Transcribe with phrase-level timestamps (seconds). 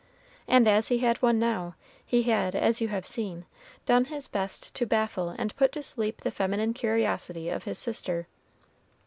[0.47, 3.45] And as he had one now, he had, as you have seen,
[3.85, 8.25] done his best to baffle and put to sleep the feminine curiosity of his sister.